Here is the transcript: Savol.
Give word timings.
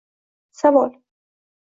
Savol. 0.51 0.91